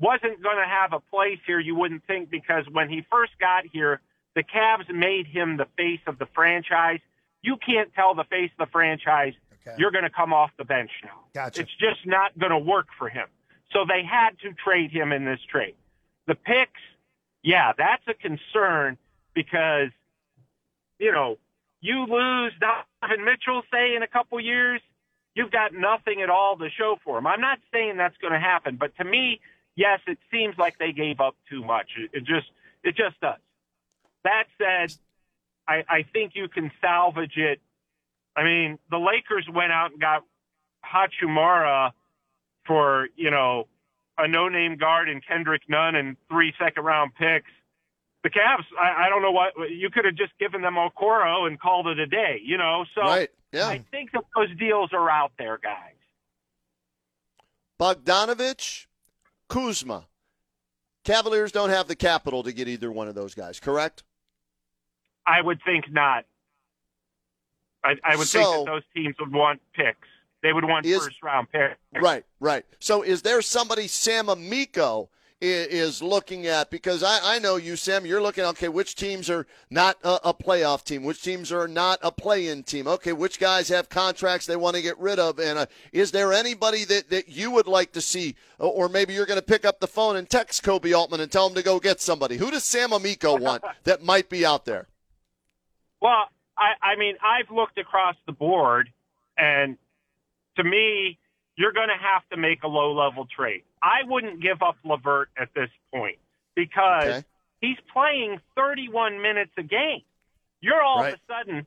wasn't 0.00 0.42
going 0.42 0.56
to 0.56 0.66
have 0.66 0.92
a 0.92 1.00
place 1.00 1.38
here. 1.46 1.58
You 1.58 1.74
wouldn't 1.74 2.06
think 2.06 2.30
because 2.30 2.64
when 2.70 2.88
he 2.88 3.04
first 3.10 3.32
got 3.40 3.64
here, 3.70 4.00
the 4.34 4.42
Cavs 4.42 4.88
made 4.94 5.26
him 5.26 5.56
the 5.56 5.66
face 5.76 6.00
of 6.06 6.18
the 6.18 6.26
franchise. 6.34 7.00
You 7.42 7.56
can't 7.56 7.92
tell 7.94 8.14
the 8.14 8.24
face 8.24 8.50
of 8.58 8.68
the 8.68 8.70
franchise 8.70 9.34
okay. 9.66 9.76
you're 9.78 9.90
going 9.90 10.04
to 10.04 10.10
come 10.10 10.32
off 10.32 10.50
the 10.58 10.64
bench 10.64 10.90
now. 11.04 11.20
Gotcha. 11.34 11.62
It's 11.62 11.70
just 11.78 12.06
not 12.06 12.38
going 12.38 12.52
to 12.52 12.58
work 12.58 12.86
for 12.98 13.08
him. 13.08 13.26
So 13.72 13.84
they 13.86 14.02
had 14.02 14.38
to 14.40 14.52
trade 14.52 14.90
him 14.90 15.12
in 15.12 15.24
this 15.24 15.40
trade. 15.48 15.74
The 16.26 16.34
picks, 16.34 16.80
yeah, 17.42 17.72
that's 17.76 18.02
a 18.08 18.14
concern 18.14 18.98
because, 19.34 19.90
you 20.98 21.12
know, 21.12 21.38
you 21.80 22.00
lose 22.06 22.52
Donovan 22.60 23.24
Mitchell, 23.24 23.62
say, 23.72 23.94
in 23.94 24.02
a 24.02 24.06
couple 24.06 24.38
years, 24.40 24.80
you've 25.34 25.50
got 25.50 25.72
nothing 25.72 26.20
at 26.20 26.30
all 26.30 26.56
to 26.58 26.68
show 26.70 26.98
for 27.04 27.18
him. 27.18 27.26
I'm 27.26 27.40
not 27.40 27.58
saying 27.72 27.96
that's 27.96 28.16
going 28.18 28.32
to 28.32 28.40
happen, 28.40 28.76
but 28.76 28.96
to 28.96 29.04
me, 29.04 29.40
yes, 29.76 30.00
it 30.06 30.18
seems 30.30 30.58
like 30.58 30.78
they 30.78 30.92
gave 30.92 31.20
up 31.20 31.36
too 31.48 31.64
much. 31.64 31.90
It, 32.12 32.24
just, 32.24 32.48
it 32.82 32.96
just 32.96 33.18
does. 33.20 33.38
That 34.24 34.44
said, 34.58 34.92
I, 35.66 35.84
I 35.88 36.04
think 36.12 36.32
you 36.34 36.48
can 36.48 36.70
salvage 36.80 37.36
it. 37.36 37.60
I 38.36 38.44
mean, 38.44 38.78
the 38.90 38.98
Lakers 38.98 39.48
went 39.52 39.72
out 39.72 39.92
and 39.92 40.00
got 40.00 40.24
Hachimura 40.84 41.92
for, 42.70 43.08
you 43.16 43.32
know, 43.32 43.66
a 44.16 44.28
no-name 44.28 44.76
guard 44.76 45.08
and 45.08 45.26
Kendrick 45.26 45.62
Nunn 45.68 45.96
and 45.96 46.16
three 46.28 46.54
second-round 46.56 47.12
picks. 47.16 47.50
The 48.22 48.30
Cavs, 48.30 48.62
I, 48.80 49.06
I 49.06 49.08
don't 49.08 49.22
know 49.22 49.32
what 49.32 49.54
you 49.70 49.90
could 49.90 50.04
have 50.04 50.14
just 50.14 50.30
given 50.38 50.62
them 50.62 50.74
Okoro 50.74 51.48
and 51.48 51.58
called 51.58 51.88
it 51.88 51.98
a 51.98 52.06
day, 52.06 52.40
you 52.44 52.56
know. 52.56 52.84
So 52.94 53.00
right. 53.00 53.28
yeah. 53.50 53.66
I 53.66 53.84
think 53.90 54.12
that 54.12 54.22
those 54.36 54.56
deals 54.56 54.90
are 54.92 55.10
out 55.10 55.32
there, 55.36 55.58
guys. 55.60 55.94
Bogdanovich, 57.80 58.86
Kuzma. 59.48 60.06
Cavaliers 61.02 61.50
don't 61.50 61.70
have 61.70 61.88
the 61.88 61.96
capital 61.96 62.44
to 62.44 62.52
get 62.52 62.68
either 62.68 62.92
one 62.92 63.08
of 63.08 63.16
those 63.16 63.34
guys, 63.34 63.58
correct? 63.58 64.04
I 65.26 65.40
would 65.42 65.60
think 65.64 65.90
not. 65.90 66.24
I, 67.82 67.96
I 68.04 68.14
would 68.14 68.28
so, 68.28 68.38
think 68.38 68.66
that 68.66 68.72
those 68.72 68.82
teams 68.94 69.16
would 69.18 69.32
want 69.32 69.60
picks. 69.74 70.06
They 70.42 70.52
would 70.52 70.64
want 70.64 70.86
is, 70.86 71.04
first 71.04 71.22
round 71.22 71.50
pick. 71.50 71.76
Right, 72.00 72.24
right. 72.38 72.64
So 72.78 73.02
is 73.02 73.22
there 73.22 73.42
somebody 73.42 73.88
Sam 73.88 74.28
Amico 74.28 75.10
is, 75.40 76.02
looking 76.02 76.46
at? 76.46 76.70
Because 76.70 77.02
I, 77.02 77.36
I 77.36 77.38
know 77.38 77.56
you, 77.56 77.76
Sam, 77.76 78.06
you're 78.06 78.22
looking, 78.22 78.44
okay, 78.44 78.68
which 78.68 78.94
teams 78.94 79.28
are 79.28 79.46
not 79.70 79.98
a, 80.02 80.28
a 80.28 80.34
playoff 80.34 80.84
team? 80.84 81.02
Which 81.02 81.22
teams 81.22 81.52
are 81.52 81.68
not 81.68 81.98
a 82.02 82.10
play 82.10 82.48
in 82.48 82.62
team? 82.62 82.86
Okay, 82.86 83.12
which 83.12 83.38
guys 83.38 83.68
have 83.68 83.88
contracts 83.88 84.46
they 84.46 84.56
want 84.56 84.76
to 84.76 84.82
get 84.82 84.98
rid 84.98 85.18
of? 85.18 85.38
And 85.38 85.58
uh, 85.58 85.66
is 85.92 86.10
there 86.10 86.32
anybody 86.32 86.84
that, 86.84 87.10
that 87.10 87.28
you 87.28 87.50
would 87.50 87.66
like 87.66 87.92
to 87.92 88.00
see? 88.00 88.34
Or 88.58 88.88
maybe 88.88 89.12
you're 89.14 89.26
going 89.26 89.40
to 89.40 89.44
pick 89.44 89.64
up 89.64 89.80
the 89.80 89.86
phone 89.86 90.16
and 90.16 90.28
text 90.28 90.62
Koby 90.62 90.96
Altman 90.96 91.20
and 91.20 91.30
tell 91.30 91.46
him 91.46 91.54
to 91.54 91.62
go 91.62 91.80
get 91.80 92.00
somebody. 92.00 92.36
Who 92.36 92.50
does 92.50 92.64
Sam 92.64 92.92
Amico 92.92 93.36
want 93.40 93.62
that 93.84 94.02
might 94.02 94.28
be 94.28 94.44
out 94.44 94.64
there? 94.64 94.88
Well, 96.00 96.28
I, 96.56 96.92
I 96.92 96.96
mean, 96.96 97.16
I've 97.22 97.54
looked 97.54 97.78
across 97.78 98.16
the 98.26 98.32
board 98.32 98.90
and 99.36 99.76
to 100.56 100.64
me, 100.64 101.18
you're 101.56 101.72
going 101.72 101.88
to 101.88 102.00
have 102.00 102.22
to 102.30 102.36
make 102.36 102.62
a 102.62 102.68
low 102.68 102.92
level 102.92 103.26
trade. 103.26 103.62
I 103.82 104.06
wouldn't 104.06 104.42
give 104.42 104.62
up 104.62 104.76
LeVert 104.84 105.28
at 105.38 105.48
this 105.54 105.70
point 105.92 106.18
because 106.54 107.20
okay. 107.20 107.24
he's 107.60 107.76
playing 107.92 108.40
31 108.56 109.20
minutes 109.20 109.52
a 109.58 109.62
game. 109.62 110.02
You're 110.60 110.82
all 110.82 111.00
right. 111.00 111.14
of 111.14 111.20
a 111.20 111.32
sudden, 111.32 111.66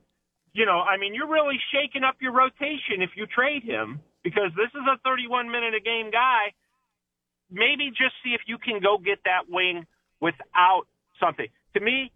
you 0.54 0.66
know, 0.66 0.80
I 0.82 0.98
mean, 0.98 1.14
you're 1.16 1.30
really 1.30 1.60
shaking 1.74 2.04
up 2.04 2.18
your 2.22 2.32
rotation 2.32 3.02
if 3.02 3.12
you 3.16 3.26
trade 3.26 3.64
him 3.64 4.02
because 4.24 4.52
this 4.56 4.70
is 4.70 4.86
a 4.88 4.98
31 5.04 5.52
minute 5.52 5.74
a 5.74 5.82
game 5.82 6.12
guy. 6.12 6.54
Maybe 7.52 7.90
just 7.90 8.16
see 8.24 8.34
if 8.34 8.42
you 8.48 8.58
can 8.58 8.80
go 8.82 8.98
get 8.98 9.20
that 9.26 9.50
wing 9.50 9.86
without 10.20 10.86
something. 11.20 11.48
To 11.76 11.80
me, 11.80 12.12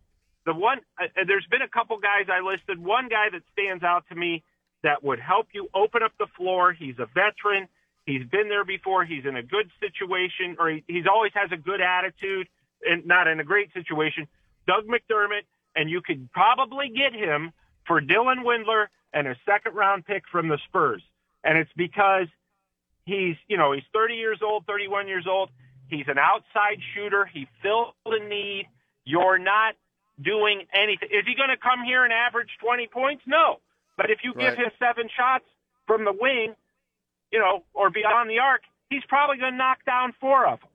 the 0.46 0.54
one, 0.54 0.80
uh, 1.02 1.08
there's 1.28 1.46
been 1.52 1.62
a 1.62 1.68
couple 1.68 1.98
guys 2.00 2.26
I 2.32 2.42
listed. 2.42 2.80
One 2.80 3.10
guy 3.10 3.28
that 3.32 3.42
stands 3.54 3.84
out 3.84 4.06
to 4.10 4.16
me 4.16 4.44
that 4.84 5.04
would 5.04 5.20
help 5.20 5.48
you 5.54 5.70
open 5.74 6.04
up 6.04 6.14
the 6.20 6.28
floor. 6.38 6.74
He's 6.74 6.96
a 7.00 7.06
veteran. 7.06 7.68
He's 8.06 8.26
been 8.26 8.48
there 8.50 8.64
before. 8.64 9.06
He's 9.06 9.26
in 9.26 9.36
a 9.36 9.44
good 9.44 9.70
situation, 9.80 10.56
or 10.60 10.70
he, 10.70 10.84
he's 10.88 11.06
always 11.12 11.32
has 11.36 11.52
a 11.52 11.58
good 11.58 11.82
attitude, 11.82 12.48
and 12.84 13.06
not 13.06 13.28
in 13.28 13.40
a 13.40 13.44
great 13.44 13.74
situation. 13.74 14.28
Doug 14.68 14.86
McDermott, 14.86 15.44
and 15.76 15.90
you 15.90 16.02
could 16.02 16.32
probably 16.32 16.90
get 16.90 17.14
him 17.14 17.52
for 17.86 18.02
Dylan 18.02 18.44
Windler 18.44 18.88
and 19.14 19.28
a 19.28 19.36
second 19.46 19.76
round 19.76 20.06
pick 20.06 20.24
from 20.32 20.48
the 20.48 20.58
Spurs. 20.68 21.02
And 21.44 21.58
it's 21.58 21.72
because 21.76 22.28
he's, 23.06 23.36
you 23.48 23.58
know, 23.58 23.72
he's 23.74 23.84
30 23.94 24.16
years 24.16 24.40
old, 24.44 24.66
31 24.66 25.08
years 25.08 25.26
old. 25.28 25.50
He's 25.90 26.08
an 26.08 26.18
outside 26.18 26.80
shooter. 26.94 27.26
He 27.26 27.48
filled 27.62 27.94
the 28.06 28.20
need. 28.20 28.68
You're 29.06 29.40
not 29.40 29.76
doing 30.22 30.64
anything. 30.74 31.10
Is 31.12 31.26
he 31.26 31.36
going 31.36 31.50
to 31.50 31.58
come 31.58 31.84
here 31.86 32.04
and 32.04 32.12
average 32.12 32.50
20 32.62 32.88
points? 32.88 33.24
No. 33.26 33.60
But 33.98 34.12
if 34.12 34.20
you 34.24 34.34
right. 34.34 34.50
give 34.50 34.58
him 34.58 34.72
seven 34.80 35.10
shots 35.16 35.46
from 35.86 36.06
the 36.06 36.14
wing, 36.14 36.56
you 37.32 37.40
know, 37.40 37.64
or 37.74 37.90
beyond 37.90 38.30
the 38.30 38.40
arc, 38.40 38.62
he's 38.90 39.04
probably 39.08 39.38
going 39.38 39.54
to 39.54 39.58
knock 39.58 39.84
down 39.86 40.14
four 40.20 40.46
of 40.46 40.62
them. 40.62 40.70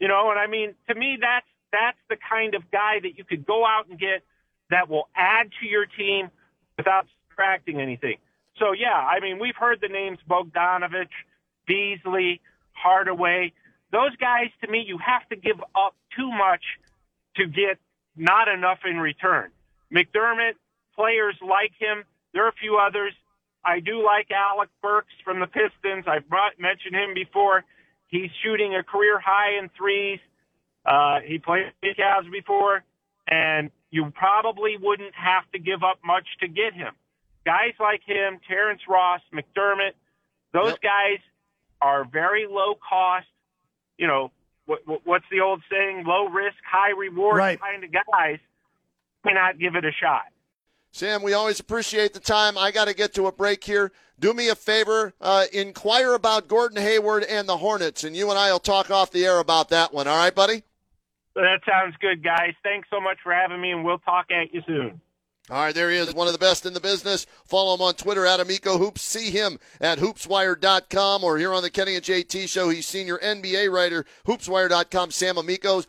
You 0.00 0.08
know, 0.08 0.30
and 0.30 0.38
I 0.38 0.46
mean, 0.48 0.74
to 0.88 0.94
me, 0.94 1.16
that's 1.20 1.46
that's 1.72 1.98
the 2.08 2.16
kind 2.16 2.54
of 2.54 2.70
guy 2.70 3.00
that 3.00 3.16
you 3.16 3.24
could 3.24 3.46
go 3.46 3.64
out 3.64 3.88
and 3.88 3.98
get 3.98 4.22
that 4.70 4.88
will 4.88 5.08
add 5.14 5.50
to 5.60 5.66
your 5.66 5.86
team 5.86 6.30
without 6.76 7.06
subtracting 7.28 7.80
anything. 7.80 8.16
So 8.58 8.72
yeah, 8.72 8.94
I 8.94 9.20
mean, 9.20 9.38
we've 9.38 9.56
heard 9.56 9.80
the 9.80 9.88
names 9.88 10.18
Bogdanovich, 10.28 11.14
Beasley, 11.66 12.40
Hardaway. 12.72 13.52
Those 13.92 14.14
guys, 14.16 14.48
to 14.62 14.70
me, 14.70 14.84
you 14.86 14.98
have 14.98 15.28
to 15.28 15.36
give 15.36 15.60
up 15.74 15.94
too 16.16 16.30
much 16.30 16.62
to 17.36 17.46
get 17.46 17.78
not 18.16 18.48
enough 18.48 18.78
in 18.84 18.98
return. 18.98 19.50
McDermott, 19.92 20.54
players 20.94 21.36
like 21.40 21.72
him. 21.78 22.04
There 22.34 22.44
are 22.44 22.48
a 22.48 22.60
few 22.60 22.76
others. 22.76 23.14
I 23.64 23.80
do 23.80 24.04
like 24.04 24.28
Alec 24.30 24.68
Burks 24.82 25.14
from 25.24 25.40
the 25.40 25.46
Pistons. 25.46 26.04
I've 26.06 26.28
brought, 26.28 26.58
mentioned 26.58 26.94
him 26.94 27.14
before. 27.14 27.64
He's 28.08 28.30
shooting 28.42 28.74
a 28.74 28.82
career 28.82 29.18
high 29.18 29.58
in 29.58 29.70
threes. 29.78 30.20
Uh, 30.84 31.20
he 31.24 31.38
played 31.38 31.72
the 31.80 31.94
Cavs 31.98 32.30
before, 32.30 32.84
and 33.26 33.70
you 33.90 34.12
probably 34.14 34.76
wouldn't 34.78 35.14
have 35.14 35.50
to 35.52 35.58
give 35.58 35.82
up 35.82 36.00
much 36.04 36.26
to 36.40 36.48
get 36.48 36.74
him. 36.74 36.92
Guys 37.46 37.72
like 37.80 38.02
him, 38.04 38.40
Terrence 38.46 38.82
Ross, 38.88 39.20
McDermott, 39.32 39.92
those 40.52 40.72
yep. 40.72 40.82
guys 40.82 41.18
are 41.80 42.04
very 42.04 42.46
low 42.50 42.74
cost. 42.74 43.26
You 43.96 44.08
know, 44.08 44.32
what, 44.66 44.80
what's 45.04 45.24
the 45.30 45.40
old 45.40 45.62
saying? 45.70 46.04
Low 46.06 46.28
risk, 46.28 46.56
high 46.70 46.90
reward 46.90 47.38
right. 47.38 47.60
kind 47.60 47.84
of 47.84 47.90
guys. 47.92 48.38
May 49.24 49.32
not 49.32 49.58
give 49.58 49.76
it 49.76 49.84
a 49.84 49.92
shot. 49.92 50.24
Sam, 50.94 51.24
we 51.24 51.32
always 51.32 51.58
appreciate 51.58 52.14
the 52.14 52.20
time. 52.20 52.56
I 52.56 52.70
got 52.70 52.84
to 52.84 52.94
get 52.94 53.14
to 53.14 53.26
a 53.26 53.32
break 53.32 53.64
here. 53.64 53.90
Do 54.20 54.32
me 54.32 54.48
a 54.48 54.54
favor, 54.54 55.12
uh, 55.20 55.46
inquire 55.52 56.14
about 56.14 56.46
Gordon 56.46 56.80
Hayward 56.80 57.24
and 57.24 57.48
the 57.48 57.56
Hornets, 57.56 58.04
and 58.04 58.16
you 58.16 58.30
and 58.30 58.38
I 58.38 58.52
will 58.52 58.60
talk 58.60 58.92
off 58.92 59.10
the 59.10 59.26
air 59.26 59.40
about 59.40 59.70
that 59.70 59.92
one. 59.92 60.06
All 60.06 60.16
right, 60.16 60.32
buddy? 60.32 60.62
That 61.34 61.62
sounds 61.68 61.96
good, 62.00 62.22
guys. 62.22 62.52
Thanks 62.62 62.86
so 62.90 63.00
much 63.00 63.18
for 63.24 63.32
having 63.32 63.60
me, 63.60 63.72
and 63.72 63.84
we'll 63.84 63.98
talk 63.98 64.26
at 64.30 64.54
you 64.54 64.62
soon. 64.68 65.00
All 65.50 65.58
right, 65.58 65.74
there 65.74 65.90
he 65.90 65.98
is, 65.98 66.14
one 66.14 66.26
of 66.26 66.32
the 66.32 66.38
best 66.38 66.64
in 66.64 66.72
the 66.72 66.80
business. 66.80 67.26
Follow 67.44 67.74
him 67.74 67.82
on 67.82 67.94
Twitter 67.94 68.24
at 68.24 68.40
Amico 68.40 68.78
Hoops. 68.78 69.02
See 69.02 69.30
him 69.30 69.58
at 69.78 69.98
hoopswire.com 69.98 71.22
or 71.22 71.36
here 71.36 71.52
on 71.52 71.62
the 71.62 71.68
Kenny 71.70 71.96
and 71.96 72.04
JT 72.04 72.48
show. 72.48 72.70
He's 72.70 72.86
senior 72.86 73.18
NBA 73.18 73.70
writer, 73.70 74.06
hoopswire.com, 74.26 75.10
Sam 75.10 75.36
Amico's. 75.36 75.86